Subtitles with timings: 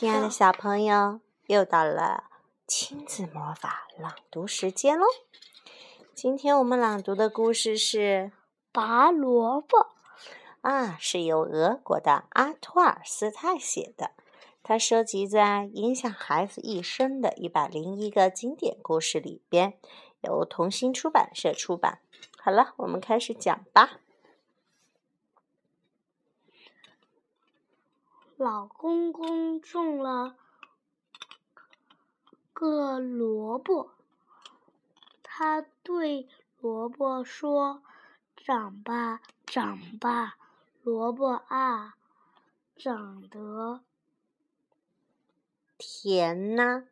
[0.00, 2.24] 亲爱的小朋友，又到了
[2.66, 5.04] 亲子魔法朗读时间喽！
[6.14, 8.32] 今天我们朗读的故事是
[8.72, 9.76] 《拔萝卜》
[10.62, 14.12] 啊，是由俄国的阿托尔斯泰写的。
[14.62, 19.74] 它收集在影响孩子一生的一百零一个经典故事里边，
[20.22, 21.98] 由童心出版社出版。
[22.38, 24.00] 好了，我们开始讲吧。
[28.40, 30.34] 老公公种了
[32.54, 33.90] 个萝卜，
[35.22, 36.26] 他对
[36.58, 37.82] 萝卜说
[38.34, 40.38] ：“长吧，长吧，
[40.82, 41.96] 萝卜啊，
[42.76, 43.82] 长得
[45.76, 46.84] 甜呐！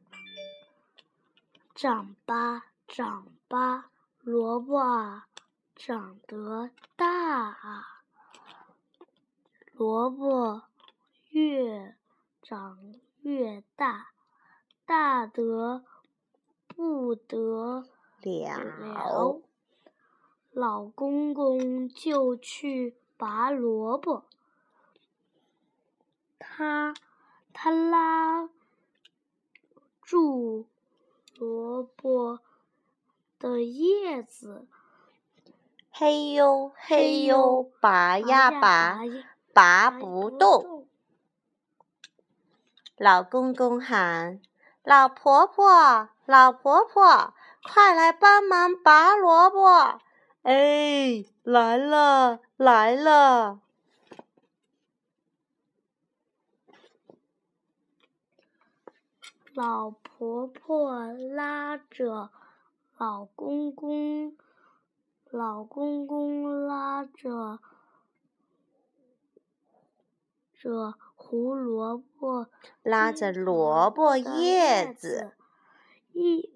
[1.74, 3.90] 长吧，长吧，
[4.20, 5.26] 萝卜啊，
[5.74, 8.02] 长得大啊，
[9.73, 10.65] 萝卜。”
[11.38, 11.95] 越
[12.42, 14.09] 长越大，
[14.84, 15.85] 大得
[16.66, 17.87] 不得
[18.23, 19.40] 了。
[20.51, 24.24] 老公公就去拔萝卜，
[26.40, 26.93] 他
[27.52, 28.51] 他拉
[30.02, 30.66] 住
[31.37, 32.40] 萝卜
[33.38, 34.66] 的叶子，
[35.93, 38.99] 嘿呦嘿呦，拔呀拔，
[39.52, 40.77] 拔不动。
[42.99, 44.41] 老公公喊
[44.82, 47.32] ：“老婆婆，老婆婆，
[47.63, 50.01] 快来帮忙拔萝卜！”
[50.43, 53.60] 哎，来了，来了。
[59.55, 62.30] 老婆婆拉着
[62.96, 64.37] 老公公，
[65.31, 67.60] 老公公拉着
[70.60, 70.94] 着。
[71.31, 72.48] 胡萝卜
[72.82, 75.34] 拉着萝卜叶子，
[76.15, 76.50] 一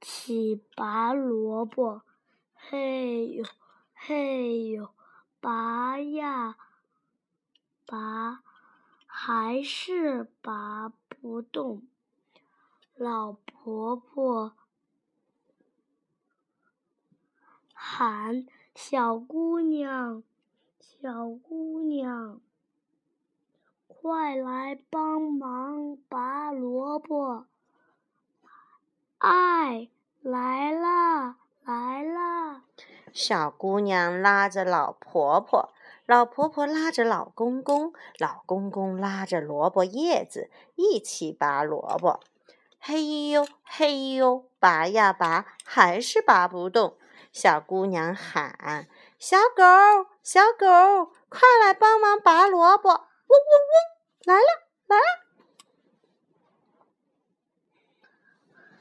[0.00, 2.02] 起拔萝卜。
[2.54, 3.44] 嘿呦，
[3.92, 4.90] 嘿呦，
[5.40, 6.56] 拔呀
[7.84, 8.44] 拔，
[9.06, 11.82] 还是拔不动。
[12.94, 14.52] 老婆婆
[17.72, 20.22] 喊：“小姑娘，
[20.78, 22.40] 小姑娘。”
[24.08, 27.44] 快来帮忙拔萝卜！
[29.18, 29.88] 哎，
[30.22, 32.62] 来啦，来啦！
[33.12, 35.72] 小姑娘拉着老婆婆，
[36.06, 42.20] 老婆婆拉着老公公，老公公拉着萝卜叶子，一起拔萝卜。
[42.78, 46.96] 嘿呦，嘿呦，拔呀拔，还是拔不动。
[47.32, 48.86] 小姑娘喊
[49.18, 49.64] ：“小狗，
[50.22, 52.90] 小狗，快来帮忙拔萝卜！”
[53.26, 53.95] 嗡嗡嗡。
[54.26, 54.42] 来了，
[54.88, 55.04] 来了！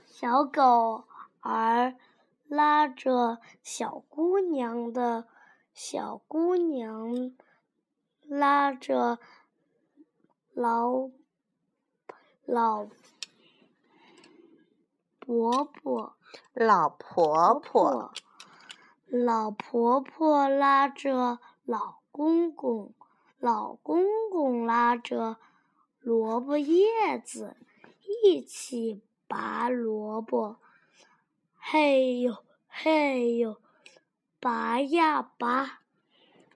[0.07, 1.05] 小狗
[1.41, 1.95] 儿
[2.47, 5.27] 拉着小姑娘的，
[5.71, 7.35] 小姑娘
[8.23, 9.19] 拉着
[10.51, 11.11] 老
[12.45, 12.87] 老
[15.19, 16.17] 伯伯，
[16.55, 18.11] 老婆婆，
[19.05, 22.95] 老婆婆拉着老公公。
[23.45, 25.37] 老公公拉着
[25.99, 27.55] 萝卜叶子
[28.23, 30.57] 一起拔萝卜，
[31.55, 33.57] 嘿呦嘿呦，
[34.39, 35.81] 拔呀拔，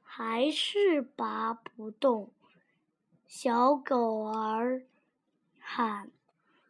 [0.02, 2.32] 还是拔不动。
[3.28, 4.82] 小狗儿
[5.60, 6.10] 喊：“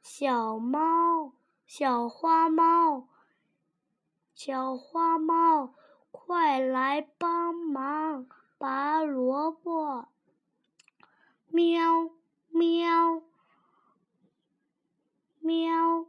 [0.03, 1.31] 小猫，
[1.66, 3.07] 小花猫，
[4.36, 5.74] 小花猫，
[6.12, 8.28] 快来帮忙！”
[8.59, 10.09] 拔萝卜，
[11.47, 12.09] 喵
[12.50, 13.22] 喵
[15.40, 16.06] 喵，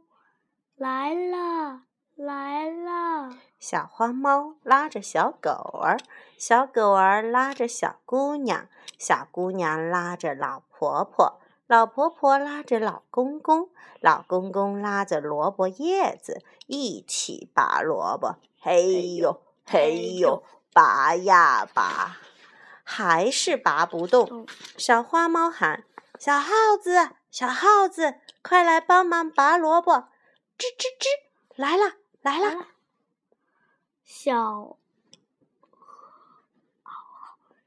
[0.75, 1.83] 来了
[2.17, 3.37] 来了！
[3.57, 5.49] 小花猫拉着小狗
[5.81, 5.97] 儿，
[6.37, 8.67] 小狗儿拉着小姑娘，
[8.99, 13.69] 小姑娘拉着老婆婆，老婆婆拉着老公公，
[14.01, 18.35] 老公公拉着萝卜叶子，一起拔萝卜。
[18.59, 20.43] 嘿呦嘿呦，
[20.73, 22.17] 拔呀拔！
[22.83, 24.47] 还是拔不动。
[24.77, 25.83] 小花猫喊
[26.19, 26.51] ：“小耗
[26.81, 30.09] 子，小耗子，快来帮忙拔萝卜！”
[30.57, 31.07] 吱吱吱，
[31.55, 32.67] 来了，来了。
[34.03, 34.77] 小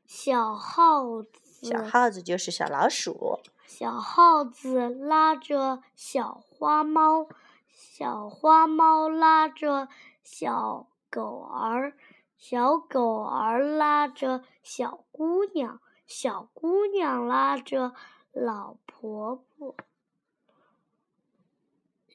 [0.06, 1.31] 小耗子，
[1.62, 3.40] 小耗子就是小老鼠。
[3.66, 7.26] 小耗子拉着小花猫，
[7.69, 9.88] 小花猫拉着
[10.22, 11.94] 小狗儿。
[12.37, 17.95] 小狗儿拉着小姑娘，小姑娘拉着
[18.33, 19.75] 老婆婆。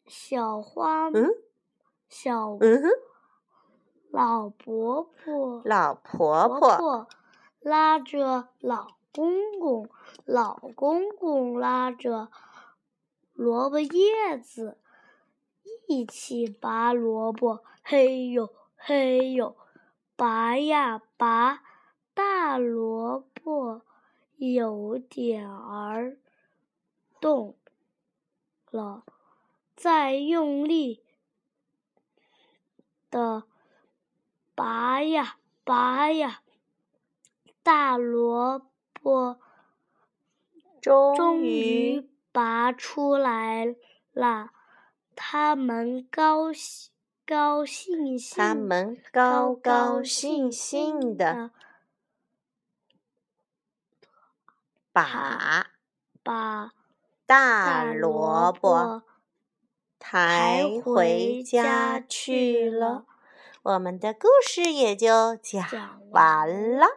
[0.05, 1.29] 小花，嗯
[2.07, 2.89] 小嗯哼，
[4.11, 7.07] 老婆婆，老婆婆婆婆
[7.59, 9.89] 拉着老公公，
[10.25, 12.29] 老公公拉着
[13.33, 14.79] 萝卜叶子，
[15.87, 17.63] 一起拔萝卜。
[17.83, 19.55] 嘿呦嘿呦，
[20.19, 21.63] 拔呀拔，
[22.13, 23.83] 大萝卜
[24.35, 26.17] 有点儿
[27.21, 27.55] 动
[28.69, 29.05] 了，
[29.77, 31.05] 再用力
[33.09, 33.45] 的
[34.53, 36.41] 拔呀拔呀。
[37.63, 39.39] 大萝卜
[40.81, 43.73] 终于拔出来
[44.11, 44.51] 了，
[45.15, 46.91] 他们高兴
[47.29, 51.51] 高兴兴，他们高高兴兴的
[54.91, 55.67] 把
[56.23, 56.71] 把
[57.27, 59.03] 大大萝卜卜
[59.99, 63.05] 抬抬回回家家去了。
[63.61, 66.87] 我们的故事也就讲完了。